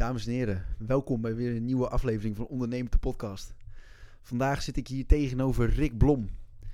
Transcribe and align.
Dames 0.00 0.26
en 0.26 0.32
heren, 0.32 0.64
welkom 0.78 1.20
bij 1.20 1.34
weer 1.34 1.56
een 1.56 1.64
nieuwe 1.64 1.88
aflevering 1.88 2.36
van 2.36 2.46
Ondernemend 2.46 2.92
de 2.92 2.98
Podcast. 2.98 3.54
Vandaag 4.22 4.62
zit 4.62 4.76
ik 4.76 4.88
hier 4.88 5.06
tegenover 5.06 5.70
Rick 5.70 5.98
Blom. 5.98 6.28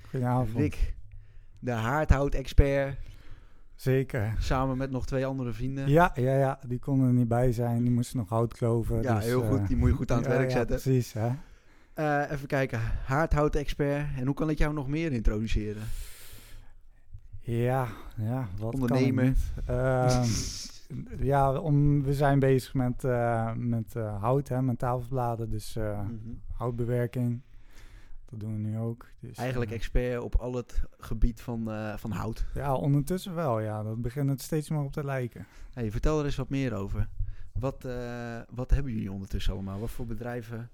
Goedenavond. 0.09 0.57
Rick, 0.57 0.95
de 1.59 1.71
haardhout-expert, 1.71 2.97
Zeker. 3.75 4.35
samen 4.39 4.77
met 4.77 4.91
nog 4.91 5.05
twee 5.05 5.25
andere 5.25 5.53
vrienden. 5.53 5.89
Ja, 5.89 6.11
ja, 6.15 6.37
ja, 6.37 6.59
die 6.67 6.79
konden 6.79 7.07
er 7.07 7.13
niet 7.13 7.27
bij 7.27 7.51
zijn. 7.51 7.81
Die 7.81 7.91
moesten 7.91 8.17
nog 8.17 8.29
hout 8.29 8.53
kloven. 8.53 9.01
Ja, 9.01 9.15
dus, 9.15 9.25
heel 9.25 9.43
eh, 9.43 9.49
goed. 9.49 9.67
Die 9.67 9.77
moet 9.77 9.89
je 9.89 9.95
goed 9.95 10.11
aan 10.11 10.17
het 10.17 10.27
ja, 10.27 10.31
werk 10.31 10.49
ja, 10.49 10.57
zetten. 10.57 10.81
precies, 10.81 11.13
hè. 11.13 11.29
Eh, 11.93 12.31
even 12.31 12.47
kijken, 12.47 12.79
haardhout-expert. 13.05 14.07
En 14.17 14.25
hoe 14.25 14.35
kan 14.35 14.49
ik 14.49 14.57
jou 14.57 14.73
nog 14.73 14.87
meer 14.87 15.11
introduceren? 15.11 15.83
Ja, 17.39 17.87
ja. 18.17 18.47
Wat 18.57 18.71
kan 18.71 18.81
Ondernemer. 18.81 19.33
Ehm, 19.65 20.23
ja, 21.19 21.59
om, 21.59 22.03
we 22.03 22.13
zijn 22.13 22.39
bezig 22.39 22.73
met, 22.73 23.03
eh, 23.03 23.53
met 23.53 23.95
eh, 23.95 24.21
hout, 24.21 24.47
hè, 24.47 24.61
met 24.61 24.79
tafelbladen. 24.79 25.49
Dus 25.49 25.75
eh, 25.75 26.01
Mhm. 26.01 26.13
houtbewerking. 26.53 27.41
Dat 28.25 28.39
doen 28.39 28.53
we 28.53 28.59
nu 28.59 28.77
ook. 28.77 29.05
Dus, 29.19 29.37
Eigenlijk 29.37 29.71
expert 29.71 30.21
op 30.21 30.35
al 30.35 30.53
het 30.53 30.81
gebied 30.97 31.41
van, 31.41 31.69
van 31.97 32.11
hout. 32.11 32.45
Ja, 32.53 32.75
ondertussen 32.75 33.35
wel, 33.35 33.59
ja. 33.59 33.83
Dat 33.83 34.01
begint 34.01 34.29
het 34.29 34.41
steeds 34.41 34.69
meer 34.69 34.79
op 34.83 34.91
te 34.91 35.03
lijken. 35.05 35.45
Hey, 35.73 35.91
vertel 35.91 36.19
er 36.19 36.25
eens 36.25 36.35
wat 36.35 36.49
meer 36.49 36.73
over. 36.73 37.09
Wat, 37.53 37.87
wat 38.49 38.71
hebben 38.71 38.91
jullie 38.91 39.11
ondertussen 39.11 39.53
allemaal? 39.53 39.79
Wat 39.79 39.89
voor 39.89 40.05
bedrijven 40.05 40.69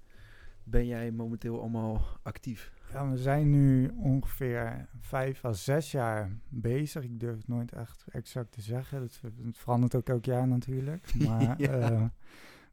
ben 0.64 0.86
jij 0.86 1.10
momenteel 1.10 1.60
allemaal 1.60 2.02
actief? 2.22 2.72
Ja, 2.92 3.10
we 3.10 3.16
zijn 3.16 3.50
nu 3.50 3.90
ongeveer 3.96 4.86
vijf 5.00 5.44
à 5.44 5.52
zes 5.52 5.90
jaar 5.90 6.30
bezig. 6.48 7.02
Ik 7.04 7.20
durf 7.20 7.36
het 7.36 7.48
nooit 7.48 7.72
echt 7.72 8.04
exact 8.10 8.52
te 8.52 8.60
zeggen. 8.60 9.00
Het, 9.02 9.20
het 9.44 9.58
verandert 9.58 9.94
ook 9.94 10.08
elk 10.08 10.24
jaar 10.24 10.48
natuurlijk. 10.48 11.14
Maar 11.28 11.60
Ja. 11.60 11.68
eh, 11.70 12.04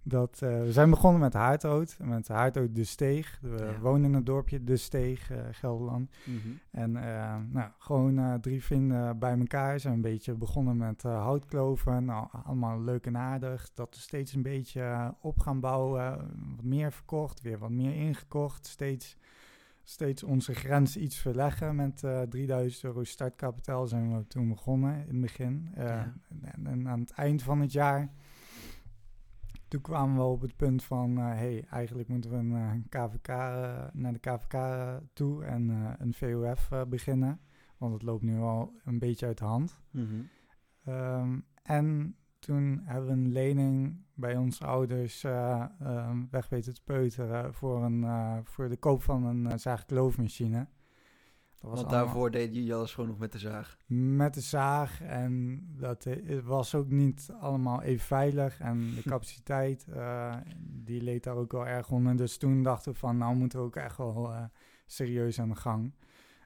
dat, 0.03 0.41
eh, 0.41 0.59
we 0.61 0.71
zijn 0.71 0.89
begonnen 0.89 1.21
met 1.21 1.33
Haardhout. 1.33 1.97
Met 2.03 2.27
Haardhout 2.27 2.75
De 2.75 2.83
Steeg. 2.83 3.39
We 3.41 3.57
Ja. 3.57 3.79
wonen 3.79 4.03
in 4.09 4.13
het 4.13 4.25
dorpje 4.25 4.63
De 4.63 4.77
Steeg, 4.77 5.31
eh, 5.31 5.37
Gelderland. 5.51 6.11
En 6.71 6.95
eh, 6.95 7.35
nou, 7.49 7.69
gewoon 7.77 8.39
drie 8.41 8.63
vrienden 8.63 9.19
bij 9.19 9.37
elkaar 9.39 9.79
zijn 9.79 9.93
een 9.93 10.01
beetje 10.01 10.33
begonnen 10.33 10.77
met 10.77 11.01
houtkloven. 11.01 12.05
Nou, 12.05 12.27
allemaal 12.45 12.81
leuk 12.81 13.05
en 13.05 13.17
aardig. 13.17 13.69
Dat 13.73 13.95
we 13.95 14.01
steeds 14.01 14.33
een 14.33 14.41
beetje 14.41 15.13
op 15.21 15.39
gaan 15.39 15.59
bouwen. 15.59 16.17
Wat 16.55 16.65
meer 16.65 16.91
verkocht, 16.91 17.41
weer 17.41 17.57
wat 17.57 17.69
meer 17.69 17.95
ingekocht. 17.95 18.67
Steeds, 18.67 19.17
steeds 19.83 20.23
onze 20.23 20.53
grens 20.53 20.97
iets 20.97 21.17
verleggen. 21.17 21.75
Met 21.75 22.03
eh 22.03 22.21
3000 22.21 22.83
euro 22.83 23.03
startkapitaal 23.03 23.87
zijn 23.87 24.17
we 24.17 24.27
toen 24.27 24.47
begonnen 24.49 24.93
in 24.93 25.07
het 25.07 25.21
begin. 25.21 25.71
Ja. 25.75 26.13
en, 26.41 26.67
en 26.67 26.87
aan 26.89 26.99
het 26.99 27.11
eind 27.11 27.43
van 27.43 27.61
het 27.61 27.71
jaar... 27.71 28.09
Toen 29.71 29.81
kwamen 29.81 30.15
we 30.15 30.23
op 30.23 30.41
het 30.41 30.55
punt 30.55 30.83
van, 30.83 31.17
eh 31.17 31.25
hey, 31.25 31.65
eigenlijk 31.69 32.09
moeten 32.09 32.31
we 32.31 32.37
een 32.37 32.55
eh, 32.55 32.71
KVK, 32.89 33.27
eh, 33.27 33.83
naar 33.93 34.13
de 34.13 34.19
KVK 34.19 34.53
eh, 34.53 34.95
toe 35.13 35.45
en 35.45 35.69
eh, 35.69 35.93
een 35.97 36.13
VOF 36.13 36.71
eh, 36.71 36.81
beginnen. 36.87 37.39
Want 37.77 37.93
het 37.93 38.01
loopt 38.01 38.23
nu 38.23 38.39
al 38.39 38.73
een 38.83 38.99
beetje 38.99 39.25
uit 39.25 39.37
de 39.37 39.45
hand. 39.45 39.79
Mhm. 39.91 40.05
Ehm, 40.83 41.39
en 41.63 42.15
toen 42.39 42.81
hebben 42.83 43.05
we 43.07 43.13
een 43.13 43.31
lening 43.31 44.05
bij 44.13 44.37
onze 44.37 44.65
ouders 44.65 45.23
eh, 45.23 45.65
ehm, 45.79 46.23
weg 46.31 46.49
weten 46.49 46.73
te 46.73 46.83
peuteren 46.83 47.53
voor, 47.53 47.83
een, 47.83 48.03
eh, 48.03 48.37
voor 48.43 48.69
de 48.69 48.77
koop 48.77 49.03
van 49.03 49.25
een 49.25 49.59
zaagkloofmachine. 49.59 50.67
Dat 51.61 51.69
was 51.69 51.79
Want 51.79 51.91
allemaal 51.91 52.05
daarvoor 52.05 52.31
deed 52.31 52.53
jullie 52.53 52.75
alles 52.75 52.93
gewoon 52.93 53.09
nog 53.09 53.19
met 53.19 53.31
de 53.31 53.39
zaag. 53.39 53.77
met 53.87 54.33
de 54.33 54.41
zaag 54.41 55.01
en 55.01 55.63
dat 55.77 56.05
eh, 56.05 56.27
het 56.27 56.43
was 56.43 56.75
ook 56.75 56.89
niet 56.89 57.29
allemaal 57.39 57.81
even 57.81 58.05
veilig. 58.05 58.59
En 58.59 58.93
de 58.95 59.01
capaciteit, 59.11 59.87
eh, 59.87 60.35
die 60.59 61.01
leed 61.01 61.23
daar 61.23 61.35
ook 61.35 61.51
wel 61.51 61.67
erg 61.67 61.91
onder. 61.91 62.17
Dus 62.17 62.37
toen 62.37 62.63
dachten 62.63 62.91
we 62.91 62.97
van, 62.97 63.17
nou 63.17 63.35
moeten 63.35 63.59
we 63.59 63.65
ook 63.65 63.75
echt 63.75 63.97
wel 63.97 64.31
eh, 64.31 64.43
serieus 64.85 65.39
aan 65.39 65.49
de 65.49 65.55
gang. 65.55 65.93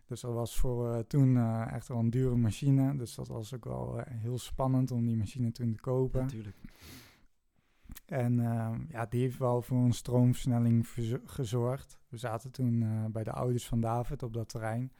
Dus 0.07 0.21
dat 0.21 0.33
was 0.33 0.57
voor 0.57 1.07
toen 1.07 1.37
echt 1.67 1.87
wel 1.87 1.97
een 1.97 2.09
dure 2.09 2.35
machine. 2.35 2.95
Dus 2.95 3.15
dat 3.15 3.27
was 3.27 3.53
ook 3.53 3.65
wel 3.65 4.01
heel 4.05 4.37
spannend 4.37 4.91
om 4.91 5.05
die 5.05 5.17
machine 5.17 5.51
toen 5.51 5.73
te 5.73 5.81
kopen. 5.81 6.21
Natuurlijk. 6.21 6.57
En 8.05 8.39
eh, 8.39 8.71
ja, 8.89 9.05
die 9.05 9.21
heeft 9.21 9.37
wel 9.37 9.61
voor 9.61 9.77
een 9.77 9.93
stroomversnelling 9.93 10.87
gezorgd. 11.25 11.99
We 12.09 12.17
zaten 12.17 12.51
toen 12.51 12.81
eh, 12.81 13.05
bij 13.11 13.23
de 13.23 13.31
ouders 13.31 13.67
van 13.67 13.81
David 13.81 14.23
op 14.23 14.33
dat 14.33 14.49
terrein. 14.49 14.91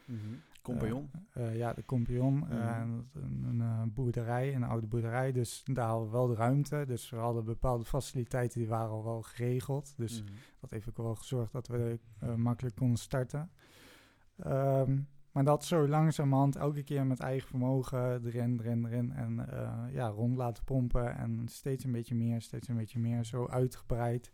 Compagnon. 0.62 1.10
Eh, 1.32 1.48
eh, 1.48 1.56
ja, 1.56 1.74
de 1.74 1.86
Compagnon. 1.86 2.50
Eh, 2.50 2.82
een, 3.14 3.60
een, 3.60 3.94
boerderij, 3.94 4.56
een 4.56 4.64
oude 4.64 4.88
boerderij. 4.88 5.32
Dus 5.32 5.64
daar 5.66 5.88
hadden 5.88 6.06
we 6.06 6.12
wel 6.12 6.28
de 6.28 6.36
ruimte. 6.36 6.84
Dus 6.88 7.10
we 7.10 7.18
hadden 7.18 7.46
bepaalde 7.46 7.86
faciliteiten 7.86 8.60
die 8.60 8.68
waren 8.70 8.90
al 8.90 9.04
wel 9.04 9.22
geregeld. 9.22 9.94
Dus 9.98 10.24
Mhm. 10.24 10.32
dat 10.60 10.70
heeft 10.70 10.90
ook 10.90 10.98
wel 10.98 11.16
gezorgd 11.16 11.52
dat 11.52 11.68
we 11.68 12.00
makkelijk 12.36 12.76
konden 12.76 12.98
starten. 12.98 13.50
Ehm, 14.38 14.98
maar 15.35 15.44
dat 15.44 15.66
zo 15.66 15.88
langzamerhand 15.88 16.56
elke 16.56 16.84
keer 16.84 17.06
met 17.06 17.19
eigen 17.19 17.47
vermogen 17.47 18.25
erin, 18.25 18.59
erin, 18.59 18.85
erin. 18.85 19.12
En 19.12 19.50
eh, 19.50 19.94
ja, 19.94 20.07
rond 20.07 20.35
laten 20.35 20.63
pompen. 20.63 21.18
En 21.18 21.47
steeds 21.47 21.84
een 21.84 21.91
beetje 21.91 22.16
meer, 22.16 22.41
steeds 22.41 22.68
een 22.68 22.75
beetje 22.75 23.00
meer. 23.00 23.23
Zo 23.23 23.47
uitgebreid. 23.47 24.31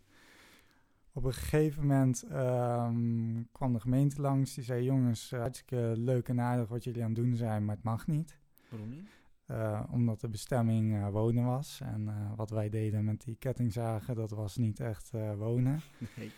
Op 1.12 1.24
een 1.24 1.32
gegeven 1.32 1.82
moment 1.82 2.22
ehm, 2.22 3.42
kwam 3.52 3.72
de 3.72 3.80
gemeente 3.80 4.20
langs. 4.20 4.54
Die 4.54 4.64
zei, 4.64 4.84
jongens, 4.84 5.32
eh, 5.32 5.40
hartstikke 5.40 5.92
leuk 5.96 6.28
en 6.28 6.40
aardig 6.40 6.68
wat 6.68 6.84
jullie 6.84 7.02
aan 7.02 7.12
het 7.12 7.24
doen 7.24 7.36
zijn, 7.36 7.64
maar 7.64 7.74
het 7.74 7.84
mag 7.84 8.06
niet. 8.06 8.38
Waarom 8.68 8.88
niet? 8.88 9.08
Eh, 9.46 9.82
omdat 9.90 10.20
de 10.20 10.28
bestemming 10.28 11.10
wonen 11.10 11.44
was. 11.44 11.80
En 11.80 12.34
wat 12.36 12.50
wij 12.50 12.68
deden 12.68 13.04
met 13.04 13.24
die 13.24 13.36
kettingzagen, 13.36 14.14
dat 14.14 14.30
was 14.30 14.56
niet 14.56 14.80
echt 14.80 15.10
wonen. 15.36 15.80
Nee. 16.16 16.30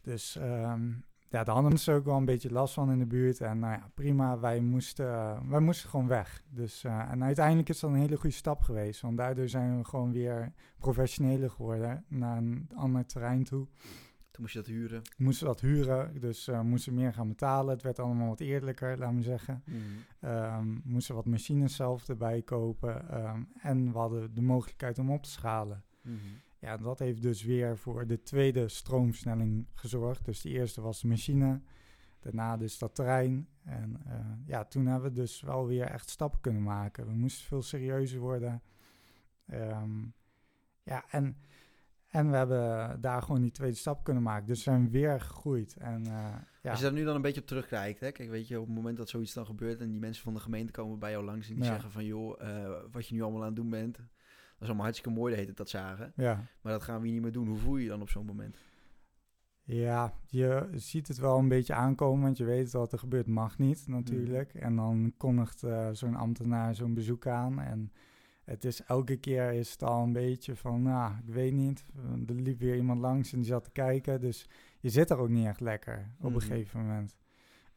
Dus 0.00 0.36
ehm, 0.36 0.92
ja, 1.34 1.44
daar 1.44 1.54
hadden 1.54 1.78
ze 1.78 1.92
ook 1.92 2.04
wel 2.04 2.16
een 2.16 2.24
beetje 2.24 2.52
last 2.52 2.74
van 2.74 2.90
in 2.90 2.98
de 2.98 3.06
buurt. 3.06 3.40
En 3.40 3.58
nou 3.58 3.72
ja, 3.72 3.90
prima, 3.94 4.38
wij 4.38 4.60
moesten, 4.60 5.06
eh, 5.06 5.40
wij 5.48 5.60
moesten 5.60 5.90
gewoon 5.90 6.06
weg. 6.06 6.42
Dus, 6.48 6.84
eh, 6.84 7.10
en 7.10 7.24
uiteindelijk 7.24 7.68
is 7.68 7.80
dat 7.80 7.90
een 7.90 7.96
hele 7.96 8.16
goede 8.16 8.34
stap 8.36 8.60
geweest. 8.62 9.00
Want 9.00 9.16
daardoor 9.16 9.48
zijn 9.48 9.78
we 9.78 9.84
gewoon 9.84 10.12
weer 10.12 10.52
professioneler 10.78 11.50
geworden 11.50 12.04
naar 12.08 12.36
een 12.36 12.70
ander 12.74 13.06
terrein 13.06 13.44
toe. 13.44 13.66
Toen 14.30 14.42
moest 14.42 14.52
je 14.52 14.58
dat 14.58 14.68
huren. 14.68 15.02
Moesten 15.16 15.46
dat 15.46 15.60
huren, 15.60 16.20
dus 16.20 16.48
eh 16.48 16.60
moesten 16.60 16.94
meer 16.94 17.12
gaan 17.12 17.28
betalen. 17.28 17.72
Het 17.74 17.82
werd 17.82 17.98
allemaal 17.98 18.28
wat 18.28 18.40
eerlijker, 18.40 18.98
laten 18.98 19.16
we 19.16 19.22
zeggen. 19.22 19.62
Ehm, 20.20 20.74
we 20.74 20.80
moesten 20.84 21.14
wat 21.14 21.26
machines 21.26 21.76
zelf 21.76 22.08
erbij 22.08 22.42
kopen. 22.42 23.08
ehm, 23.10 23.42
en 23.60 23.92
we 23.92 23.98
hadden 23.98 24.34
de 24.34 24.42
mogelijkheid 24.42 24.98
om 24.98 25.10
op 25.10 25.22
te 25.22 25.30
schalen. 25.30 25.82
Mhm. 26.02 26.16
Ja, 26.64 26.76
dat 26.76 26.98
heeft 26.98 27.22
dus 27.22 27.42
weer 27.42 27.78
voor 27.78 28.06
de 28.06 28.22
tweede 28.22 28.68
stroomversnelling 28.68 29.66
gezorgd. 29.74 30.24
Dus 30.24 30.40
de 30.40 30.48
eerste 30.48 30.80
was 30.80 31.00
de 31.00 31.08
machine, 31.08 31.60
daarna 32.20 32.56
dus 32.56 32.78
dat 32.78 32.94
terrein. 32.94 33.48
En 33.64 34.00
eh, 34.06 34.20
ja, 34.46 34.64
toen 34.64 34.86
hebben 34.86 35.08
we 35.10 35.16
dus 35.16 35.40
wel 35.40 35.66
weer 35.66 35.84
echt 35.84 36.08
stappen 36.10 36.40
kunnen 36.40 36.62
maken. 36.62 37.06
We 37.06 37.12
moesten 37.12 37.46
veel 37.46 37.62
serieuzer 37.62 38.20
worden. 38.20 38.62
Ehm, 39.46 40.02
ja, 40.82 41.04
en, 41.10 41.36
en 42.06 42.30
we 42.30 42.36
hebben 42.36 43.00
daar 43.00 43.22
gewoon 43.22 43.42
die 43.42 43.50
tweede 43.50 43.76
stap 43.76 44.04
kunnen 44.04 44.22
maken. 44.22 44.46
Dus 44.46 44.56
we 44.56 44.62
zijn 44.70 44.90
weer 44.90 45.20
gegroeid. 45.20 45.76
En, 45.76 46.06
eh, 46.06 46.34
ja. 46.62 46.70
Als 46.70 46.78
je 46.78 46.84
daar 46.84 46.94
nu 46.94 47.04
dan 47.04 47.14
een 47.14 47.22
beetje 47.22 47.40
op 47.40 47.46
terugkijkt, 47.46 48.00
hè? 48.00 48.12
Kijk, 48.12 48.30
weet 48.30 48.48
je, 48.48 48.60
op 48.60 48.66
het 48.66 48.74
moment 48.74 48.96
dat 48.96 49.08
zoiets 49.08 49.34
dan 49.34 49.46
gebeurt 49.46 49.80
en 49.80 49.90
die 49.90 50.00
mensen 50.00 50.22
van 50.22 50.34
de 50.34 50.40
gemeente 50.40 50.72
komen 50.72 50.98
bij 50.98 51.10
jou 51.10 51.24
langs 51.24 51.48
en 51.48 51.54
die 51.54 51.64
Ja. 51.64 51.70
zeggen 51.70 51.90
van, 51.90 52.04
joh, 52.04 52.40
eh, 52.40 52.70
wat 52.90 53.08
je 53.08 53.14
nu 53.14 53.22
allemaal 53.22 53.40
aan 53.40 53.46
het 53.46 53.56
doen 53.56 53.70
bent, 53.70 53.98
dat 54.64 54.72
is 54.72 54.78
allemaal 54.78 54.84
hartstikke 54.84 55.18
mooi, 55.18 55.30
dat 55.30 55.38
heet 55.38 55.48
het 55.48 55.56
dat 55.56 55.68
zagen. 55.68 56.12
ja. 56.16 56.46
Maar 56.60 56.72
dat 56.72 56.82
gaan 56.82 57.00
we 57.00 57.04
hier 57.04 57.12
niet 57.12 57.22
meer 57.22 57.32
doen. 57.32 57.48
Hoe 57.48 57.58
voel 57.58 57.76
je 57.76 57.82
je 57.82 57.88
dan 57.88 58.00
op 58.00 58.10
zo'n 58.10 58.26
moment? 58.26 58.58
Ja, 59.62 60.12
je 60.26 60.68
ziet 60.72 61.08
het 61.08 61.18
wel 61.18 61.38
een 61.38 61.48
beetje 61.48 61.74
aankomen, 61.74 62.22
want 62.22 62.36
je 62.36 62.44
weet 62.44 62.72
wat 62.72 62.92
er 62.92 62.98
gebeurt 62.98 63.26
mag 63.26 63.58
niet 63.58 63.86
natuurlijk. 63.86 64.54
En 64.54 64.76
dan 64.76 65.14
kondigt 65.16 65.62
eh, 65.62 65.88
zo'n 65.92 66.14
ambtenaar 66.14 66.74
zo'n 66.74 66.94
bezoek 66.94 67.26
aan 67.26 67.60
en 67.60 67.92
het 68.44 68.64
is 68.64 68.82
elke 68.82 69.16
keer 69.16 69.52
is 69.52 69.70
het 69.70 69.82
al 69.82 70.02
een 70.02 70.12
beetje 70.12 70.56
van, 70.56 70.82
nou, 70.82 71.12
ik 71.26 71.34
weet 71.34 71.52
niet, 71.52 71.84
eh, 71.96 72.28
er 72.28 72.42
liep 72.42 72.58
weer 72.58 72.76
iemand 72.76 73.00
langs 73.00 73.32
en 73.32 73.38
die 73.38 73.46
zat 73.46 73.64
te 73.64 73.70
kijken, 73.70 74.20
dus 74.20 74.48
je 74.80 74.88
zit 74.88 75.10
er 75.10 75.18
ook 75.18 75.28
niet 75.28 75.46
echt 75.46 75.60
lekker 75.60 76.10
op 76.20 76.34
een 76.34 76.40
gegeven 76.40 76.80
moment. 76.80 77.14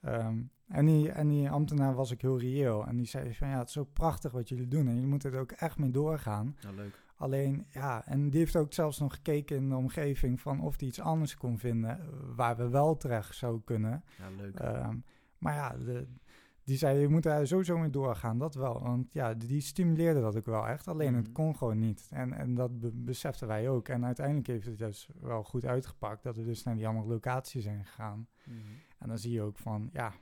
Ehm, 0.07 0.37
en, 0.67 0.85
die, 0.85 1.11
en 1.11 1.27
die 1.27 1.49
ambtenaar 1.49 1.95
was 1.95 2.13
ook 2.13 2.21
heel 2.21 2.39
reëel 2.39 2.87
en 2.87 2.97
die 2.97 3.05
zei 3.05 3.33
van, 3.33 3.47
ja, 3.47 3.57
het 3.57 3.67
is 3.67 3.73
zo 3.73 3.83
prachtig 3.83 4.31
wat 4.31 4.49
jullie 4.49 4.67
doen 4.67 4.87
en 4.87 4.93
jullie 4.93 5.09
moeten 5.09 5.33
er 5.33 5.39
ook 5.39 5.51
echt 5.51 5.77
mee 5.77 5.91
doorgaan. 5.91 6.57
Leuk. 6.75 7.05
Alleen, 7.15 7.65
ja, 7.69 8.05
en 8.05 8.29
die 8.29 8.39
heeft 8.39 8.55
ook 8.55 8.73
zelfs 8.73 8.99
nog 8.99 9.13
gekeken 9.13 9.55
in 9.55 9.69
de 9.69 9.75
omgeving 9.75 10.41
van 10.41 10.61
of 10.61 10.79
hij 10.79 10.87
iets 10.87 10.99
anders 10.99 11.35
kon 11.37 11.57
vinden 11.57 11.99
eh, 11.99 12.05
waar 12.35 12.57
we 12.57 12.69
wel 12.69 12.97
terecht 12.97 13.35
zouden 13.35 13.63
kunnen. 13.63 14.03
Ja, 14.17 14.29
leuk. 14.37 14.59
Ehm, 14.59 14.95
maar 15.37 15.53
ja, 15.53 15.77
de, 15.77 16.07
die 16.67 16.77
zei, 16.77 16.99
je 16.99 17.07
moet 17.07 17.23
daar 17.23 17.47
sowieso 17.47 17.77
mee 17.77 17.89
doorgaan, 17.89 18.37
dat 18.37 18.55
wel. 18.55 18.81
Want 18.81 19.07
ja, 19.13 19.33
die 19.33 19.61
stimuleerde 19.61 20.21
dat 20.21 20.35
ook 20.35 20.45
wel 20.45 20.67
echt, 20.67 20.87
alleen 20.87 21.11
Mhm. 21.13 21.21
het 21.23 21.31
kon 21.31 21.55
gewoon 21.55 21.79
niet. 21.79 22.07
En, 22.11 22.33
en 22.33 22.53
dat 22.55 22.79
be- 22.79 22.91
beseften 22.93 23.47
wij 23.47 23.69
ook. 23.69 23.87
En 23.89 24.05
uiteindelijk 24.05 24.47
heeft 24.47 24.65
het 24.65 24.77
dus 24.77 25.09
wel 25.21 25.43
goed 25.43 25.65
uitgepakt 25.65 26.23
dat 26.23 26.35
we 26.35 26.43
dus 26.43 26.63
naar 26.63 26.75
die 26.75 26.87
andere 26.87 27.07
locatie 27.07 27.61
zijn 27.61 27.85
gegaan. 27.85 28.27
Mhm. 28.45 28.57
En 28.97 29.07
dan 29.07 29.17
zie 29.17 29.31
je 29.31 29.41
ook 29.41 29.57
van, 29.57 29.89
ja, 29.93 30.13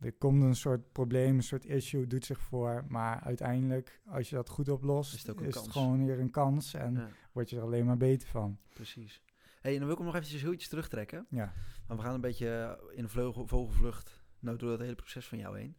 er 0.00 0.12
komt 0.12 0.42
een 0.42 0.54
soort 0.54 0.92
probleem, 0.92 1.36
een 1.36 1.42
soort 1.42 1.64
issue, 1.64 2.06
doet 2.06 2.24
zich 2.24 2.40
voor. 2.40 2.84
Maar 2.88 3.20
uiteindelijk, 3.20 4.00
als 4.06 4.28
je 4.30 4.36
dat 4.36 4.48
goed 4.48 4.68
oplost, 4.68 5.12
Is 5.14 5.16
is 5.20 5.26
het 5.26 5.30
ook 5.30 5.38
het, 5.44 5.46
een 5.54 5.60
kans. 5.62 5.72
gewoon 5.72 6.06
weer 6.06 6.20
een 6.20 6.30
kans. 6.30 6.74
En 6.74 6.94
Ja, 6.94 7.08
word 7.32 7.50
je 7.50 7.56
er 7.56 7.62
alleen 7.62 7.86
maar 7.86 7.96
beter 7.96 8.28
van. 8.28 8.58
precies. 8.74 9.22
hey, 9.60 9.72
en 9.72 9.76
dan 9.78 9.84
wil 9.88 9.90
ik 9.92 9.96
hem 9.96 10.06
nog 10.06 10.16
eventjes 10.16 10.42
heel 10.42 10.52
iets 10.52 10.68
terugtrekken. 10.68 11.26
Ja, 11.30 11.52
Maar 11.88 11.96
we 11.96 12.02
gaan 12.02 12.14
een 12.14 12.20
beetje 12.20 12.78
in 12.94 13.08
vleugel, 13.08 13.46
vogelvlucht 13.46 14.24
nou, 14.46 14.58
door 14.58 14.70
dat 14.70 14.80
hele 14.80 14.94
proces 14.94 15.26
van 15.26 15.38
jou 15.38 15.58
heen. 15.58 15.76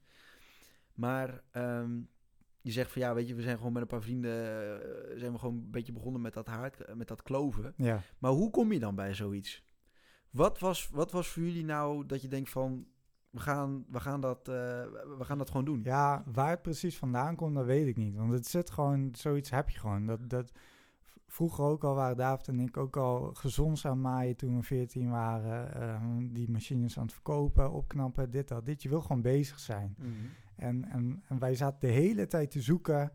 Maar 0.94 1.44
ehm, 1.52 2.00
je 2.62 2.72
zegt 2.72 2.92
van 2.92 3.02
ja, 3.02 3.14
weet 3.14 3.28
je, 3.28 3.36
we 3.36 3.42
zijn 3.42 3.58
gewoon 3.58 3.74
met 3.74 3.82
een 3.82 3.88
paar 3.88 4.02
vrienden, 4.02 4.32
eh, 4.32 5.20
zijn 5.20 5.32
we 5.32 5.40
gewoon 5.40 5.56
een 5.56 5.72
beetje 5.72 5.92
begonnen 5.92 6.22
met 6.22 6.34
dat 6.34 6.48
haard, 6.48 6.82
eh, 6.82 6.96
met 6.96 7.08
dat 7.08 7.22
kloven. 7.22 7.74
ja. 7.78 8.02
Maar 8.18 8.32
hoe 8.32 8.50
kom 8.50 8.72
je 8.72 8.80
dan 8.80 8.96
bij 8.96 9.14
zoiets? 9.14 9.64
Wat 10.30 10.60
was, 10.60 10.90
wat 10.90 11.12
was 11.12 11.28
voor 11.28 11.44
jullie 11.44 11.66
nou 11.66 12.06
dat 12.06 12.22
je 12.22 12.28
denkt 12.28 12.50
van, 12.50 12.88
we 13.30 13.40
gaan, 13.40 13.86
we 13.90 14.00
gaan, 14.00 14.22
dat, 14.22 14.40
eh, 14.40 14.54
we 15.18 15.24
gaan 15.24 15.38
dat 15.38 15.50
gewoon 15.50 15.66
doen? 15.66 15.82
ja, 15.84 16.24
waar 16.26 16.50
het 16.50 16.62
precies 16.62 16.98
vandaan 16.98 17.36
komt, 17.36 17.56
dat 17.56 17.66
weet 17.66 17.88
ik 17.88 17.98
niet. 17.98 18.16
Want 18.16 18.32
het 18.32 18.48
zit 18.48 18.70
gewoon, 18.70 19.10
zoiets 19.16 19.50
heb 19.50 19.70
je 19.70 19.80
gewoon. 19.80 20.06
Dat, 20.06 20.30
dat, 20.30 20.52
vroeger 21.28 21.64
ook 21.64 21.84
al 21.84 21.96
waren 21.96 22.18
David 22.18 22.48
en 22.48 22.60
ik 22.60 22.78
ook 22.78 22.98
al 22.98 23.34
gezond 23.34 23.86
aan 23.86 24.02
maaien 24.02 24.36
toen 24.36 24.58
we 24.58 24.64
14 24.64 25.10
waren. 25.10 25.76
ehm, 25.76 26.28
die 26.34 26.50
machines 26.50 26.98
aan 26.98 27.04
het 27.04 27.14
verkopen, 27.14 27.72
opknappen, 27.72 28.30
dit, 28.30 28.48
dat, 28.48 28.66
dit. 28.66 28.84
Je 28.84 28.90
wil 28.90 29.02
gewoon 29.02 29.22
bezig 29.22 29.60
zijn. 29.60 29.96
Mhm. 29.98 30.10
En, 30.56 30.90
en, 30.90 31.24
en 31.28 31.40
wij 31.40 31.56
zaten 31.56 31.80
de 31.80 31.94
hele 31.94 32.28
tijd 32.28 32.52
te 32.52 32.62
zoeken. 32.62 33.12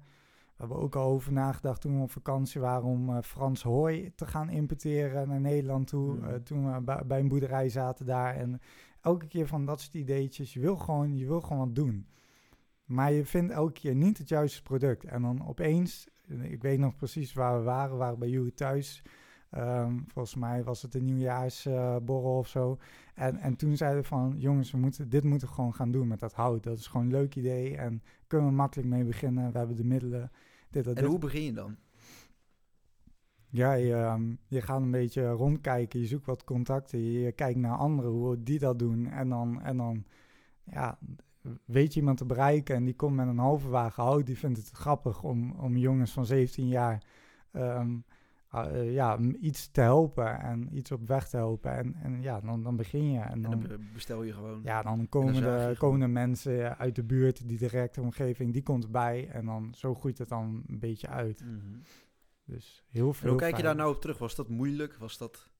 We 0.62 0.68
hebben 0.68 0.76
ook 0.76 0.96
al 0.96 1.10
over 1.10 1.32
nagedacht 1.32 1.80
toen 1.80 1.96
we 1.96 2.02
op 2.02 2.10
vakantie 2.10 2.60
waren 2.60 2.84
om 2.84 3.08
eh, 3.08 3.22
Frans 3.22 3.62
hooi 3.62 4.12
te 4.14 4.26
gaan 4.26 4.50
importeren 4.50 5.28
naar 5.28 5.40
Nederland 5.40 5.86
toe. 5.86 6.14
Mhm. 6.14 6.28
Eh, 6.28 6.34
toen 6.34 6.72
we 6.74 6.80
bij, 6.80 7.06
bij 7.06 7.20
een 7.20 7.28
boerderij 7.28 7.68
zaten 7.68 8.06
daar. 8.06 8.34
En 8.34 8.60
elke 9.00 9.26
keer 9.26 9.46
van 9.46 9.66
dat 9.66 9.80
soort 9.80 9.94
ideetjes. 9.94 10.52
Je 10.52 10.60
wil 10.60 10.76
gewoon, 10.76 11.16
je 11.16 11.26
wil 11.26 11.40
gewoon 11.40 11.58
wat 11.58 11.74
doen. 11.74 12.06
Maar 12.84 13.12
je 13.12 13.24
vindt 13.24 13.52
elke 13.52 13.72
keer 13.72 13.94
niet 13.94 14.18
het 14.18 14.28
juiste 14.28 14.62
product. 14.62 15.04
En 15.04 15.22
dan 15.22 15.46
opeens, 15.46 16.08
ik 16.26 16.62
weet 16.62 16.78
nog 16.78 16.96
precies 16.96 17.32
waar 17.32 17.58
we 17.58 17.64
waren. 17.64 17.92
We 17.92 17.98
waren 17.98 18.18
bij 18.18 18.28
jullie 18.28 18.54
thuis. 18.54 19.02
Ehm, 19.50 19.98
volgens 20.06 20.34
mij 20.34 20.64
was 20.64 20.82
het 20.82 20.94
een 20.94 21.04
nieuwjaarsborrel 21.04 22.38
of 22.38 22.48
zo. 22.48 22.78
En, 23.14 23.36
en 23.36 23.56
toen 23.56 23.76
zeiden 23.76 24.02
we 24.02 24.08
van, 24.08 24.34
jongens, 24.38 24.70
we 24.70 24.78
moeten, 24.78 25.08
dit 25.08 25.24
moeten 25.24 25.48
we 25.48 25.54
gewoon 25.54 25.74
gaan 25.74 25.90
doen 25.90 26.08
met 26.08 26.20
dat 26.20 26.32
hout. 26.32 26.62
Dat 26.62 26.78
is 26.78 26.86
gewoon 26.86 27.06
een 27.06 27.12
leuk 27.12 27.34
idee 27.36 27.76
en 27.76 28.02
kunnen 28.26 28.48
we 28.48 28.54
makkelijk 28.54 28.88
mee 28.88 29.04
beginnen. 29.04 29.52
We 29.52 29.58
hebben 29.58 29.76
de 29.76 29.84
middelen. 29.84 30.30
Dit, 30.70 30.84
dat, 30.84 30.96
En 30.96 31.02
dit. 31.02 31.10
hoe 31.10 31.18
begin 31.18 31.42
je 31.42 31.52
dan? 31.52 31.76
Ja, 33.48 33.72
je, 33.72 33.94
ehm, 33.94 34.34
je 34.46 34.60
gaat 34.60 34.80
een 34.80 34.90
beetje 34.90 35.28
rondkijken, 35.28 36.00
je 36.00 36.06
zoekt 36.06 36.26
wat 36.26 36.44
contacten, 36.44 36.98
je, 36.98 37.20
je 37.20 37.32
kijkt 37.32 37.58
naar 37.58 37.76
anderen, 37.76 38.10
hoe 38.10 38.42
die 38.42 38.58
dat 38.58 38.78
doen. 38.78 39.06
En 39.06 39.28
dan, 39.28 39.62
en 39.62 39.76
dan 39.76 40.04
ja, 40.64 40.98
weet 41.64 41.94
je 41.94 42.00
iemand 42.00 42.18
te 42.18 42.26
bereiken 42.26 42.74
en 42.76 42.84
die 42.84 42.94
komt 42.94 43.16
met 43.16 43.26
een 43.26 43.38
halve 43.38 43.68
wagen 43.68 44.02
hout. 44.02 44.26
Die 44.26 44.38
vindt 44.38 44.58
het 44.58 44.70
grappig 44.70 45.22
om, 45.22 45.50
om 45.52 45.76
jongens 45.76 46.12
van 46.12 46.26
17 46.26 46.68
jaar 46.68 47.04
ehm, 47.52 47.96
eh, 48.50 48.92
ja, 48.92 49.16
m- 49.16 49.36
iets 49.40 49.70
te 49.70 49.80
helpen 49.80 50.40
en 50.40 50.76
iets 50.76 50.92
op 50.92 51.08
weg 51.08 51.28
te 51.28 51.36
helpen. 51.36 51.72
En, 51.76 51.94
en 51.94 52.22
ja, 52.22 52.40
dan, 52.40 52.62
dan 52.62 52.76
begin 52.76 53.10
je. 53.12 53.18
En 53.20 53.30
En 53.32 53.40
dan, 53.42 53.50
dan 53.50 53.60
be- 53.60 53.78
bestel 53.92 54.22
je 54.22 54.32
gewoon. 54.32 54.60
ja, 54.64 54.82
dan 54.82 55.08
komen, 55.08 55.34
de, 55.34 55.40
gewoon. 55.40 55.76
komen 55.76 56.00
de 56.00 56.06
mensen 56.06 56.78
uit 56.78 56.94
de 56.94 57.04
buurt, 57.04 57.48
die 57.48 57.58
directe 57.58 58.00
omgeving, 58.00 58.52
die 58.52 58.62
komt 58.62 58.84
erbij. 58.84 59.28
En 59.28 59.44
dan 59.46 59.74
zo 59.74 59.94
groeit 59.94 60.18
het 60.18 60.28
dan 60.28 60.62
een 60.66 60.78
beetje 60.78 61.08
uit. 61.08 61.44
Mhm. 61.44 61.78
Dus 62.44 62.84
heel 62.88 63.08
En 63.08 63.14
veel. 63.14 63.28
hoe 63.30 63.38
kijk 63.38 63.56
je 63.56 63.62
daar 63.62 63.74
nou 63.76 63.94
op 63.94 64.00
terug? 64.00 64.18
Was 64.18 64.34
dat 64.34 64.48
moeilijk? 64.48 64.94
Was 64.98 65.18
dat... 65.18 65.50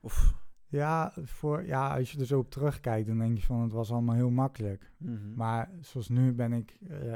Of... 0.00 0.34
Ja, 0.68 1.12
voor, 1.24 1.66
ja, 1.66 1.96
als 1.96 2.12
je 2.12 2.18
er 2.18 2.26
zo 2.26 2.38
op 2.38 2.50
terugkijkt, 2.50 3.06
dan 3.06 3.18
denk 3.18 3.36
je 3.36 3.46
van 3.46 3.60
het 3.60 3.72
was 3.72 3.92
allemaal 3.92 4.14
heel 4.14 4.30
makkelijk. 4.30 4.92
Mhm. 4.96 5.34
Maar 5.34 5.70
zoals 5.80 6.08
nu 6.08 6.32
ben 6.32 6.52
ik 6.52 6.78
eh, 6.88 7.14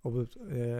op, 0.00 0.14
het, 0.14 0.36
eh, 0.36 0.76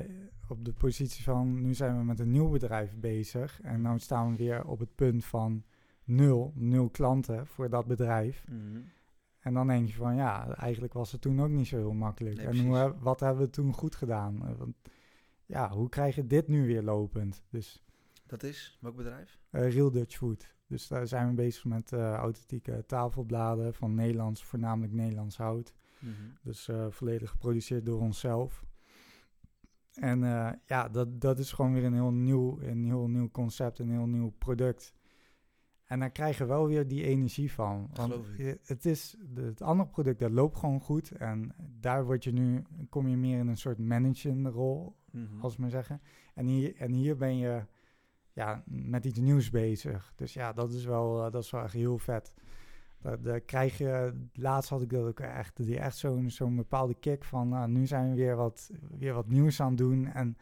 op 0.48 0.64
de 0.64 0.72
positie 0.72 1.24
van 1.24 1.62
nu 1.62 1.74
zijn 1.74 1.98
we 1.98 2.04
met 2.04 2.20
een 2.20 2.30
nieuw 2.30 2.48
bedrijf 2.48 2.96
bezig. 2.96 3.60
En 3.60 3.82
nu 3.82 3.98
staan 3.98 4.30
we 4.30 4.36
weer 4.36 4.64
op 4.64 4.78
het 4.78 4.94
punt 4.94 5.24
van 5.24 5.64
nul, 6.04 6.52
nul 6.54 6.88
klanten 6.90 7.46
voor 7.46 7.68
dat 7.68 7.86
bedrijf. 7.86 8.44
Mhm. 8.48 8.80
En 9.38 9.54
dan 9.54 9.66
denk 9.66 9.88
je 9.88 9.94
van 9.94 10.14
ja, 10.14 10.54
eigenlijk 10.54 10.92
was 10.92 11.12
het 11.12 11.20
toen 11.20 11.40
ook 11.40 11.50
niet 11.50 11.66
zo 11.66 11.76
heel 11.76 11.92
makkelijk. 11.92 12.36
Nee, 12.36 12.46
en 12.46 12.66
hoe, 12.66 12.94
wat 13.00 13.20
hebben 13.20 13.44
we 13.44 13.50
toen 13.50 13.72
goed 13.72 13.94
gedaan? 13.94 14.46
Eh, 14.46 14.54
Want 14.58 14.76
ja, 15.46 15.70
hoe 15.70 15.88
krijg 15.88 16.14
je 16.14 16.26
dit 16.26 16.48
nu 16.48 16.66
weer 16.66 16.82
lopend? 16.82 17.42
Dus 17.50 17.84
Dat 18.26 18.42
is? 18.42 18.78
Welk 18.80 18.96
bedrijf? 18.96 19.38
Real 19.50 19.90
Dutch 19.90 20.16
Food. 20.16 20.56
Dus 20.68 20.88
daar 20.88 21.06
zijn 21.06 21.28
we 21.28 21.34
bezig 21.34 21.64
met 21.64 21.92
eh, 21.92 22.14
authentieke 22.14 22.84
tafelbladen 22.86 23.74
van 23.74 23.94
Nederlands, 23.94 24.44
voornamelijk 24.44 24.92
Nederlands 24.92 25.36
hout. 25.36 25.74
Mhm. 25.98 26.12
Dus 26.42 26.68
eh, 26.68 26.86
volledig 26.90 27.30
geproduceerd 27.30 27.86
door 27.86 28.00
onszelf. 28.00 28.64
En 29.92 30.24
eh, 30.24 30.52
ja, 30.66 30.88
dat, 30.88 31.20
dat 31.20 31.38
is 31.38 31.52
gewoon 31.52 31.72
weer 31.72 31.84
een 31.84 31.94
heel, 31.94 32.12
nieuw, 32.12 32.60
een 32.60 32.84
heel 32.84 33.08
nieuw 33.08 33.30
concept, 33.30 33.78
een 33.78 33.90
heel 33.90 34.06
nieuw 34.06 34.30
product. 34.38 34.94
En 35.84 35.98
daar 36.00 36.10
krijg 36.10 36.38
je 36.38 36.44
wel 36.44 36.66
weer 36.66 36.88
die 36.88 37.04
energie 37.04 37.52
van. 37.52 37.90
Want 37.94 38.14
het 38.62 38.84
is 38.84 39.16
het 39.34 39.62
andere 39.62 39.88
product 39.88 40.18
dat 40.18 40.30
loopt 40.30 40.58
gewoon 40.58 40.80
goed. 40.80 41.10
En 41.10 41.54
daar 41.80 42.04
word 42.04 42.24
je 42.24 42.32
nu, 42.32 42.62
kom 42.88 43.08
je 43.08 43.16
meer 43.16 43.38
in 43.38 43.48
een 43.48 43.56
soort 43.56 43.78
managende 43.78 44.48
rol, 44.48 44.96
Mhm. 45.10 45.40
als 45.40 45.56
we 45.56 45.62
maar 45.62 45.70
zeggen. 45.70 46.00
En 46.34 46.46
hier, 46.46 46.76
en 46.76 46.92
hier 46.92 47.16
ben 47.16 47.36
je 47.36 47.64
ja, 48.38 48.62
met 48.66 49.04
iets 49.04 49.18
nieuws 49.18 49.50
bezig. 49.50 50.12
Dus 50.16 50.32
ja, 50.32 50.52
dat 50.52 50.72
is 50.72 50.84
wel, 50.84 51.24
eh, 51.24 51.32
dat 51.32 51.42
is 51.42 51.50
wel 51.50 51.62
echt 51.62 51.72
heel 51.72 51.98
vet. 51.98 52.34
Daar, 53.00 53.22
daar 53.22 53.40
krijg 53.40 53.78
je, 53.78 54.12
laatst 54.32 54.70
had 54.70 54.82
ik 54.82 54.90
dat 54.90 55.06
ook 55.06 55.20
echt, 55.20 55.56
die 55.56 55.78
echt 55.78 55.96
zo'n 55.96 56.30
zo'n 56.30 56.56
bepaalde 56.56 56.94
kick 56.94 57.24
van, 57.24 57.48
nou, 57.48 57.68
nu 57.68 57.86
zijn 57.86 58.10
we 58.10 58.16
weer 58.16 58.36
wat, 58.36 58.70
weer 58.98 59.14
wat 59.14 59.28
nieuws 59.28 59.60
aan 59.60 59.68
het 59.68 59.78
doen. 59.78 60.06
En 60.06 60.36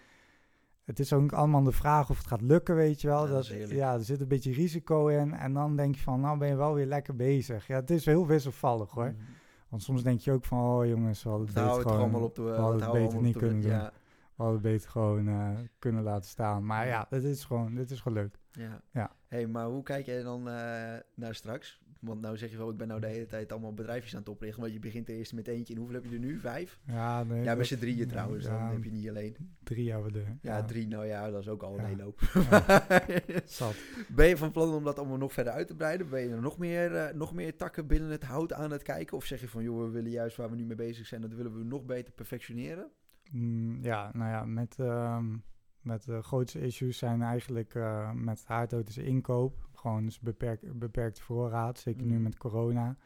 het 0.85 0.99
is 0.99 1.13
ook 1.13 1.33
allemaal 1.33 1.63
de 1.63 1.73
vraag 1.73 2.11
of 2.11 2.19
het 2.19 2.27
gaat 2.27 2.41
lukken, 2.41 2.75
weet 2.75 3.01
je 3.01 3.09
wel. 3.09 3.27
Ja, 3.27 3.33
dat 3.33 3.47
dat, 3.47 3.57
is 3.57 3.71
ja, 3.71 3.95
er 3.95 4.05
zit 4.05 4.21
een 4.21 4.29
beetje 4.29 4.53
risico 4.53 5.07
in. 5.07 5.35
En 5.35 5.53
dan 5.53 5.77
denk 5.77 5.95
je 5.95 6.01
van, 6.01 6.21
nou 6.21 6.39
ben 6.39 6.49
je 6.49 6.57
wel 6.57 6.75
weer 6.75 6.87
lekker 6.87 7.17
bezig. 7.17 7.67
Ja, 7.67 7.77
het 7.77 7.91
is 7.91 8.05
heel 8.05 8.27
wisselvallig 8.27 8.91
hoor. 8.91 9.13
Mhm. 9.13 9.23
Want 9.69 9.83
soms 9.83 10.03
denk 10.03 10.21
je 10.21 10.33
ook 10.33 10.45
van, 10.45 10.59
oh 10.59 10.87
jongens, 10.87 11.23
we 11.23 11.29
hadden 11.29 11.47
Het 11.47 11.57
gewoon, 11.57 11.99
allemaal 11.99 12.23
op 12.23 12.35
de... 12.35 12.43
we 12.43 12.49
het 12.49 12.59
hadden 12.59 12.93
beter 12.93 13.23
niet 13.23 13.37
kunnen 13.37 13.61
doen. 13.61 13.71
Ja, 13.71 13.93
We 14.37 14.43
hadden 14.43 14.61
beter 14.63 14.91
gewoon 14.91 15.29
eh, 15.29 15.51
kunnen 15.79 16.03
laten 16.03 16.31
staan. 16.31 16.67
Maar 16.67 16.87
ja, 16.87 17.07
dit 17.11 17.25
is 17.25 17.45
gewoon, 17.45 17.75
dit 17.75 17.91
is 17.91 18.01
gewoon 18.01 18.19
leuk. 18.19 18.39
ja. 18.51 18.81
Ja. 18.93 19.13
hey, 19.27 19.47
maar 19.47 19.67
hoe 19.67 19.83
kijk 19.83 20.07
jij 20.07 20.23
dan 20.23 20.49
eh, 20.49 20.95
naar 21.15 21.35
straks? 21.35 21.85
Want 22.01 22.21
nou 22.21 22.37
zeg 22.37 22.51
je 22.51 22.57
wel, 22.57 22.71
ik 22.71 22.77
ben 22.77 22.89
nou 22.89 23.01
de 23.01 23.07
hele 23.07 23.27
tijd 23.27 23.53
allemaal 23.53 23.75
bedrijfjes 23.75 24.13
aan 24.15 24.19
het 24.21 24.29
oprichten. 24.29 24.61
Want 24.61 24.73
je 24.73 24.79
begint 24.79 25.09
eerst 25.09 25.33
met 25.33 25.49
eentje. 25.49 25.73
En 25.75 25.79
hoeveel 25.81 25.97
heb 25.97 26.05
je 26.05 26.13
er 26.15 26.19
nu? 26.19 26.39
Vijf? 26.39 26.81
Ja, 26.87 27.25
nee, 27.25 27.43
Ja, 27.43 27.55
met 27.55 27.67
z'n 27.67 27.79
drieën 27.79 28.09
trouwens. 28.09 28.45
ja, 28.45 28.51
Dan 28.51 28.75
heb 28.75 28.85
je 28.85 28.91
niet 28.91 29.09
alleen. 29.09 29.37
Drie 29.63 29.93
hebben 29.93 30.13
we 30.13 30.19
er. 30.19 30.37
Ja, 30.43 30.65
drie. 30.65 30.87
Nou 30.89 31.07
ja, 31.07 31.31
dat 31.31 31.41
is 31.41 31.49
ook 31.49 31.63
al 31.63 31.75
een 31.79 31.81
Ja. 31.83 31.87
hele 31.89 32.03
hoop. 32.03 32.21
Zat. 33.45 33.75
ben 34.09 34.27
je 34.29 34.37
van 34.37 34.53
plan 34.53 34.75
om 34.75 34.85
dat 34.85 34.99
allemaal 34.99 35.17
nog 35.17 35.33
verder 35.33 35.53
uit 35.53 35.67
te 35.67 35.75
breiden? 35.75 36.09
Ben 36.09 36.21
je 36.21 36.29
er 36.31 36.41
nog 36.41 36.59
meer, 36.59 36.95
eh, 36.97 37.15
nog 37.15 37.35
meer 37.35 37.57
takken 37.57 37.87
binnen 37.87 38.11
het 38.11 38.23
hout 38.25 38.53
aan 38.53 38.71
het 38.71 38.83
kijken? 38.83 39.17
Of 39.17 39.25
zeg 39.25 39.41
je 39.41 39.49
van, 39.49 39.63
joh, 39.63 39.85
we 39.85 39.91
willen 39.91 40.11
juist 40.11 40.37
waar 40.37 40.51
we 40.51 40.57
nu 40.57 40.65
mee 40.65 40.77
bezig 40.77 41.07
zijn, 41.07 41.21
dat 41.21 41.33
willen 41.35 41.59
we 41.59 41.65
nog 41.65 41.85
beter 41.85 42.13
perfectioneren? 42.13 42.91
Mm, 43.31 43.83
ja, 43.83 44.11
nou 44.13 44.31
ja, 44.31 44.45
met, 44.45 44.79
ehm, 44.79 45.37
met 45.81 46.05
de 46.05 46.23
grootste 46.23 46.61
issues 46.61 46.99
zijn 46.99 47.23
eigenlijk 47.23 47.75
eh, 47.75 48.13
met 48.13 48.45
haardhout 48.47 48.89
is 48.89 48.99
inkoop. 48.99 49.69
Gewoon 49.75 50.05
dus 50.05 50.21
beperk, 50.21 50.79
beperkte 50.79 51.23
voorraad, 51.23 51.79
zeker 51.79 52.07
nu 52.07 52.15
Mhm. 52.15 52.23
met 52.23 52.37
corona. 52.39 52.97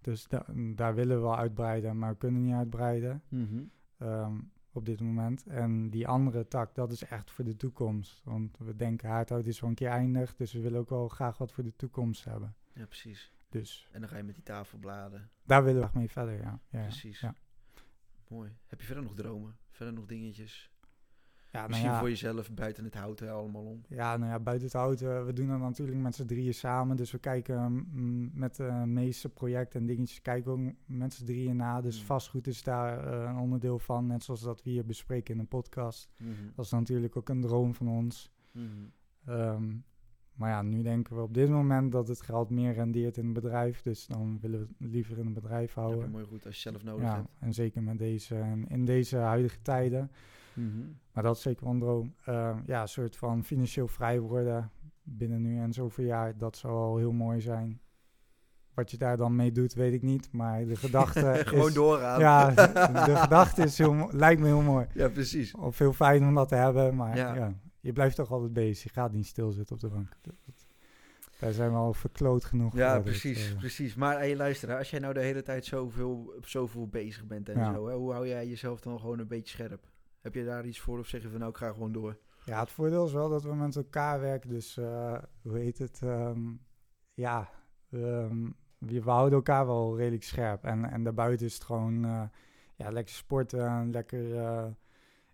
Dus 0.00 0.28
da- 0.28 0.46
daar 0.74 0.94
willen 0.94 1.16
we 1.16 1.22
wel 1.22 1.36
uitbreiden, 1.36 1.98
maar 1.98 2.10
we 2.12 2.18
kunnen 2.18 2.42
niet 2.42 2.54
uitbreiden 2.54 3.22
ehm, 3.98 4.38
op 4.72 4.84
dit 4.86 5.00
moment. 5.00 5.46
En 5.46 5.90
die 5.90 6.08
andere 6.08 6.48
tak, 6.48 6.74
dat 6.74 6.90
is 6.92 7.04
echt 7.04 7.30
voor 7.30 7.44
de 7.44 7.56
toekomst. 7.56 8.20
Want 8.24 8.58
we 8.58 8.76
denken 8.76 9.08
haardhout 9.08 9.46
is 9.46 9.60
wel 9.60 9.70
een 9.70 9.76
keer 9.76 9.88
eindig, 9.88 10.34
dus 10.36 10.52
we 10.52 10.60
willen 10.60 10.80
ook 10.80 10.88
wel 10.90 11.08
graag 11.08 11.38
wat 11.38 11.52
voor 11.52 11.64
de 11.64 11.76
toekomst 11.76 12.24
hebben. 12.24 12.54
Ja, 12.72 12.84
precies. 12.86 13.32
Dus 13.48 13.88
En 13.92 14.00
dan 14.00 14.08
ga 14.08 14.16
je 14.16 14.22
met 14.22 14.34
die 14.34 14.44
tafelbladen. 14.44 15.30
daar 15.44 15.64
willen 15.64 15.80
we 15.80 15.86
echt 15.86 15.94
mee 15.94 16.10
verder, 16.10 16.34
ja. 16.34 16.58
ja, 16.68 16.78
ja. 16.78 16.82
Precies. 16.82 17.20
Ja. 17.20 17.34
Mooi. 18.28 18.50
Heb 18.66 18.80
je 18.80 18.86
verder 18.86 19.04
nog 19.04 19.14
dromen? 19.14 19.56
Verder 19.70 19.94
nog 19.94 20.06
dingetjes? 20.06 20.70
Ja, 21.50 21.58
nou 21.58 21.68
Misschien 21.70 21.90
ja. 21.90 21.98
voor 21.98 22.08
jezelf 22.08 22.50
buiten 22.54 22.84
het 22.84 22.94
hout 22.94 23.18
hè, 23.20 23.30
allemaal 23.30 23.64
om. 23.64 23.82
Ja, 23.88 24.16
nou 24.16 24.30
ja, 24.30 24.40
buiten 24.40 24.66
het 24.66 24.76
hout, 24.76 25.00
eh, 25.00 25.24
we 25.24 25.32
doen 25.32 25.48
dat 25.48 25.58
natuurlijk 25.58 25.98
met 25.98 26.14
z'n 26.14 26.24
drieën 26.26 26.54
samen. 26.54 26.96
Dus 26.96 27.10
we 27.10 27.18
kijken 27.18 27.72
mm, 27.72 28.30
met 28.34 28.56
de 28.56 28.72
meeste 28.86 29.28
projecten 29.28 29.80
en 29.80 29.86
dingetjes, 29.86 30.22
kijken 30.22 30.52
ook 30.52 30.60
met 30.86 31.14
z'n 31.14 31.24
drieën 31.24 31.56
na. 31.56 31.80
Dus 31.80 31.98
Mm. 32.00 32.04
vastgoed 32.06 32.46
is 32.46 32.62
daar 32.62 33.06
eh, 33.06 33.28
een 33.30 33.36
onderdeel 33.36 33.78
van, 33.78 34.06
net 34.06 34.24
zoals 34.24 34.40
dat 34.40 34.62
we 34.62 34.70
hier 34.70 34.84
bespreken 34.86 35.34
in 35.34 35.40
een 35.40 35.48
podcast. 35.48 36.08
Mhm. 36.16 36.30
Dat 36.54 36.64
is 36.64 36.70
natuurlijk 36.70 37.16
ook 37.16 37.28
een 37.28 37.40
droom 37.40 37.74
van 37.74 37.88
ons. 37.88 38.32
Mhm. 38.52 38.66
Ehm, 39.24 39.74
maar 40.34 40.50
ja, 40.50 40.62
nu 40.62 40.82
denken 40.82 41.16
we 41.16 41.22
op 41.22 41.34
dit 41.34 41.48
moment 41.50 41.92
dat 41.92 42.08
het 42.08 42.22
geld 42.22 42.50
meer 42.50 42.72
rendeert 42.72 43.16
in 43.16 43.24
een 43.26 43.32
bedrijf. 43.32 43.82
Dus 43.82 44.06
dan 44.06 44.38
willen 44.40 44.58
we 44.60 44.66
het 44.84 44.92
liever 44.92 45.18
in 45.18 45.26
een 45.26 45.32
bedrijf 45.32 45.74
houden. 45.74 46.10
mooi 46.10 46.24
goed 46.24 46.46
als 46.46 46.62
je 46.62 46.70
zelf 46.70 46.84
nodig 46.84 47.04
Ja, 47.04 47.14
hebt. 47.14 47.28
en 47.38 47.52
zeker 47.54 47.82
met 47.82 47.98
deze, 47.98 48.44
in 48.68 48.84
deze 48.84 49.16
huidige 49.16 49.62
tijden. 49.62 50.10
Mhm. 50.54 50.68
Maar 51.12 51.22
dat 51.22 51.36
is 51.36 51.42
zeker 51.42 51.64
wel 51.64 51.72
een 51.72 51.80
droom. 51.80 52.14
Eh, 52.24 52.56
ja, 52.66 52.80
een 52.82 52.88
soort 52.88 53.16
van 53.16 53.44
financieel 53.44 53.88
vrij 53.88 54.20
worden 54.20 54.70
binnen 55.02 55.42
nu 55.42 55.58
en 55.58 55.72
zoveel 55.72 56.04
jaar. 56.04 56.38
Dat 56.38 56.56
zou 56.56 56.72
al 56.74 56.96
heel 56.96 57.12
mooi 57.12 57.40
zijn. 57.40 57.80
wat 58.74 58.90
je 58.90 58.96
daar 58.96 59.16
dan 59.16 59.36
mee 59.36 59.52
doet, 59.52 59.74
weet 59.74 59.92
ik 59.92 60.02
niet. 60.02 60.32
Maar 60.32 60.64
de 60.64 60.76
gedachte 60.76 61.40
Gewoon 61.46 61.68
is... 61.68 61.74
doorgaan. 61.74 62.20
Ja, 62.20 62.50
de 63.06 63.16
gedachte 63.16 63.62
is 63.62 63.78
heel, 63.78 64.08
lijkt 64.12 64.40
me 64.40 64.46
heel 64.46 64.60
mooi. 64.62 64.86
ja, 64.94 65.08
precies. 65.08 65.54
Of 65.54 65.76
veel 65.76 65.92
fijn 65.92 66.22
om 66.24 66.34
dat 66.34 66.48
te 66.48 66.54
hebben, 66.54 66.94
maar 66.96 67.16
Ja. 67.16 67.34
ja. 67.34 67.52
Je 67.82 67.92
blijft 67.92 68.16
toch 68.16 68.30
altijd 68.30 68.52
bezig. 68.52 68.82
Je 68.82 68.90
gaat 69.00 69.12
niet 69.12 69.26
stilzitten 69.26 69.74
op 69.74 69.80
de 69.82 69.88
bank. 69.88 70.08
Daar 71.38 71.52
zijn 71.52 71.70
we 71.70 71.76
al 71.76 71.92
verkloot 71.92 72.44
genoeg. 72.44 72.76
Ja, 72.76 72.94
dus, 72.94 73.04
precies, 73.04 73.50
eh, 73.52 73.58
precies. 73.58 73.94
Maar 73.94 74.16
hey, 74.18 74.36
luister, 74.36 74.76
als 74.76 74.90
jij 74.90 75.00
nou 75.00 75.14
de 75.14 75.20
hele 75.20 75.42
tijd 75.42 75.64
zoveel, 75.64 76.32
zoveel 76.40 76.88
bezig 76.88 77.26
bent 77.26 77.48
en 77.48 77.58
Ja. 77.58 77.72
zo, 77.74 77.86
hè, 77.88 77.94
hoe 77.94 78.12
hou 78.12 78.28
jij 78.28 78.46
jezelf 78.48 78.80
dan 78.80 79.00
gewoon 79.00 79.18
een 79.18 79.26
beetje 79.26 79.48
scherp? 79.56 79.88
Heb 80.20 80.34
je 80.34 80.44
daar 80.44 80.66
iets 80.66 80.80
voor 80.80 80.98
of 80.98 81.06
zeg 81.06 81.22
je 81.22 81.28
van 81.28 81.38
nou, 81.38 81.50
ik 81.50 81.56
ga 81.56 81.72
gewoon 81.72 81.92
door? 81.92 82.18
Ja, 82.44 82.60
het 82.60 82.70
voordeel 82.70 83.04
is 83.06 83.12
wel 83.12 83.28
dat 83.28 83.42
we 83.42 83.54
met 83.54 83.76
elkaar 83.76 84.20
werken. 84.20 84.48
Dus 84.50 84.76
eh, 84.76 85.18
hoe 85.42 85.58
heet 85.58 85.78
het? 85.78 86.00
ehm, 86.02 86.40
ja, 87.14 87.50
ehm, 87.90 88.44
we, 88.78 89.02
we 89.02 89.10
houden 89.10 89.36
elkaar 89.38 89.66
wel 89.66 89.96
redelijk 89.96 90.22
scherp. 90.24 90.64
En, 90.64 90.84
en 90.90 91.02
daarbuiten 91.04 91.46
is 91.46 91.54
het 91.54 91.64
gewoon 91.64 92.04
eh, 92.04 92.22
ja, 92.76 92.90
lekker 92.90 93.14
sporten. 93.14 93.66
En 93.68 93.90
lekker 93.90 94.36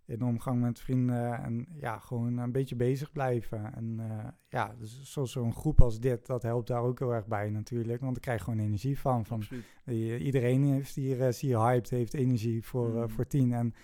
in 0.08 0.22
omgang 0.22 0.60
met 0.60 0.80
vrienden. 0.80 1.42
En 1.42 1.66
ja, 1.80 1.98
gewoon 1.98 2.36
een 2.38 2.52
beetje 2.52 2.76
bezig 2.76 3.12
blijven. 3.12 3.74
En 3.74 3.96
eh, 3.98 4.28
ja, 4.48 4.74
dus 4.78 5.00
zoals 5.12 5.32
zo'n 5.32 5.54
groep 5.54 5.80
als 5.80 6.00
dit, 6.00 6.26
dat 6.26 6.42
helpt 6.42 6.66
daar 6.68 6.82
ook 6.82 6.98
heel 6.98 7.14
erg 7.14 7.26
bij 7.26 7.50
natuurlijk. 7.50 8.00
Want 8.00 8.16
ik 8.16 8.22
krijg 8.22 8.42
gewoon 8.42 8.58
energie 8.58 8.98
van. 8.98 9.26
van 9.26 9.42
die- 9.84 10.18
iedereen 10.18 10.64
heeft 10.64 10.94
hier, 10.94 11.22
eh, 11.26 11.32
zie 11.32 11.48
je 11.48 11.58
hyped, 11.58 11.90
heeft 11.90 12.14
energie 12.14 12.64
voor, 12.64 12.94
eh, 12.96 13.02
Mm. 13.02 13.10
voor 13.10 13.26
tien. 13.26 13.52
En 13.52 13.74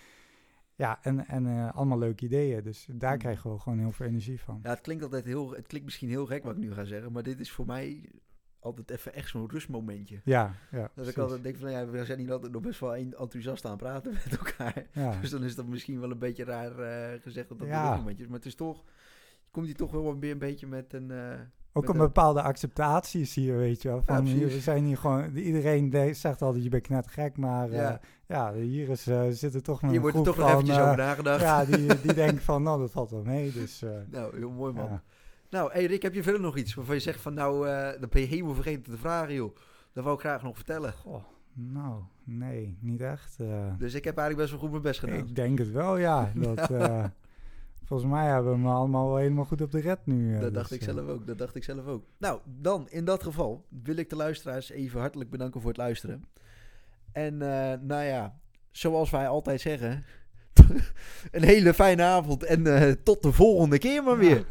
ja, 0.74 0.98
en, 1.02 1.26
en 1.26 1.46
eh, 1.46 1.74
allemaal 1.74 1.98
leuke 1.98 2.24
ideeën. 2.24 2.62
Dus 2.62 2.88
daar 2.92 3.12
Mm. 3.12 3.18
krijgen 3.18 3.52
we 3.52 3.58
gewoon 3.58 3.78
heel 3.78 3.92
veel 3.92 4.06
energie 4.06 4.40
van. 4.40 4.60
Ja, 4.62 4.70
het 4.70 4.80
klinkt 4.80 5.02
altijd 5.02 5.24
heel, 5.24 5.50
het 5.54 5.66
klinkt 5.66 5.86
misschien 5.86 6.08
heel 6.08 6.26
gek 6.26 6.44
wat 6.44 6.52
ik 6.56 6.62
nu 6.62 6.72
ga 6.72 6.84
zeggen, 6.84 7.12
maar 7.12 7.22
dit 7.22 7.40
is 7.40 7.50
voor 7.50 7.66
mij 7.66 8.10
altijd 8.64 8.90
even 8.90 9.14
echt 9.14 9.28
zo'n 9.28 9.50
rustmomentje. 9.50 10.20
Ja, 10.24 10.54
ja. 10.70 10.90
Dat 10.94 11.08
ik 11.08 11.18
altijd 11.18 11.42
denk 11.42 11.56
van, 11.56 11.70
ja, 11.70 11.86
we 11.86 12.04
zijn 12.04 12.18
hier 12.18 12.32
altijd 12.32 12.52
nog 12.52 12.62
best 12.62 12.80
wel 12.80 12.96
een- 12.96 13.14
enthousiast 13.18 13.64
aan 13.64 13.70
het 13.70 13.80
praten 13.80 14.12
met 14.24 14.38
elkaar. 14.38 14.86
Ja. 14.92 15.18
Dus 15.20 15.30
dan 15.30 15.42
is 15.44 15.54
dat 15.54 15.66
misschien 15.66 16.00
wel 16.00 16.10
een 16.10 16.18
beetje 16.18 16.44
raar 16.44 16.78
eh, 16.78 17.20
gezegd 17.22 17.48
dat 17.48 17.58
dat 17.58 17.68
Ja. 17.68 17.80
een 17.80 17.86
rustmomentje 17.86 18.22
is. 18.22 18.28
Maar 18.28 18.38
het 18.38 18.46
is 18.46 18.54
toch, 18.54 18.76
je 19.44 19.50
komt 19.50 19.66
hier 19.66 19.76
toch 19.76 19.90
wel 19.90 20.18
weer 20.18 20.30
een 20.32 20.38
beetje 20.38 20.66
met 20.66 20.92
een... 20.92 21.10
eh, 21.10 21.32
Ook 21.72 21.84
een 21.88 21.90
een- 21.94 21.98
bepaalde 21.98 22.42
acceptatie 22.42 23.20
is 23.20 23.34
hier, 23.34 23.56
weet 23.56 23.82
je 23.82 23.88
wel. 23.88 24.02
Van, 24.02 24.38
we 24.38 24.60
zijn 24.60 24.84
hier 24.84 24.96
gewoon... 24.98 25.36
Iedereen 25.36 25.90
de- 25.90 26.14
zegt 26.14 26.42
altijd, 26.42 26.62
je 26.64 26.70
bent 26.70 26.88
net 26.88 27.06
gek, 27.08 27.36
maar 27.36 27.68
eh, 27.70 27.74
Ja. 27.76 28.00
ja. 28.26 28.52
hier 28.52 28.88
is, 28.90 29.02
zitten 29.40 29.62
toch 29.62 29.82
met 29.82 29.90
Hier 29.90 29.98
een 30.00 30.02
wordt 30.12 30.16
er 30.16 30.24
toch 30.24 30.36
nog 30.36 30.50
eventjes 30.50 30.78
over 30.78 30.96
nagedacht. 30.96 31.40
Ja, 31.40 31.64
die, 31.64 32.00
die 32.00 32.14
denken 32.24 32.42
van, 32.42 32.62
nou, 32.62 32.80
dat 32.80 32.90
valt 32.90 33.10
wel 33.10 33.22
mee. 33.24 33.52
Dus 33.52 33.82
Nou, 34.10 34.36
heel 34.36 34.50
mooi 34.50 34.72
man. 34.72 34.84
ja. 34.88 35.02
Nou, 35.54 35.72
hey 35.72 35.84
Rick, 35.84 36.02
heb 36.02 36.14
je 36.14 36.22
verder 36.22 36.40
nog 36.40 36.56
iets 36.56 36.74
waarvan 36.74 36.94
je 36.94 37.00
zegt 37.00 37.20
van 37.20 37.34
nou, 37.34 37.68
eh 37.68 38.00
dat 38.00 38.10
ben 38.10 38.20
je 38.22 38.26
helemaal 38.28 38.54
vergeten 38.54 38.82
te 38.92 38.98
vragen 38.98 39.34
joh. 39.34 39.56
Dat 39.92 40.04
wou 40.04 40.16
ik 40.16 40.20
graag 40.22 40.42
nog 40.42 40.56
vertellen. 40.56 40.92
Goh, 40.92 41.24
nou, 41.52 42.02
nee, 42.24 42.78
niet 42.80 43.00
echt. 43.00 43.36
eh. 43.40 43.72
Dus 43.78 43.94
ik 43.94 44.04
heb 44.04 44.16
eigenlijk 44.18 44.36
best 44.36 44.50
wel 44.50 44.60
goed 44.60 44.70
mijn 44.70 44.82
best 44.82 45.00
gedaan. 45.00 45.16
ik 45.16 45.34
denk 45.36 45.58
het 45.58 45.70
wel, 45.70 45.96
ja. 45.96 46.32
Dat, 46.54 46.70
eh, 46.70 47.04
volgens 47.84 48.10
mij 48.10 48.26
hebben 48.26 48.50
we 48.52 48.58
hem 48.58 48.66
allemaal 48.66 49.08
wel 49.08 49.16
helemaal 49.16 49.44
goed 49.44 49.60
op 49.60 49.70
de 49.70 49.80
red 49.80 50.06
nu. 50.06 50.38
Dat 50.38 50.54
dacht 50.54 50.68
dus, 50.68 50.78
ik 50.80 50.86
eh, 50.88 50.94
zelf 50.94 51.08
ook, 51.08 51.26
dat 51.26 51.38
dacht 51.38 51.54
ik 51.54 51.64
zelf 51.64 51.86
ook. 51.86 52.04
Nou, 52.18 52.40
dan 52.44 52.88
in 52.88 53.04
dat 53.04 53.22
geval 53.22 53.64
wil 53.68 53.96
ik 53.96 54.10
de 54.10 54.16
luisteraars 54.16 54.70
even 54.70 55.00
hartelijk 55.00 55.30
bedanken 55.30 55.60
voor 55.60 55.70
het 55.70 55.78
luisteren. 55.78 56.24
En 57.12 57.36
nou 57.86 58.02
ja, 58.02 58.38
zoals 58.70 59.10
wij 59.10 59.28
altijd 59.28 59.60
zeggen, 59.60 60.04
een 61.30 61.44
hele 61.44 61.74
fijne 61.74 62.02
avond 62.02 62.44
en 62.44 63.02
tot 63.02 63.22
de 63.22 63.32
volgende 63.32 63.78
keer 63.78 64.02
maar 64.02 64.14
Ja. 64.14 64.20
weer. 64.20 64.46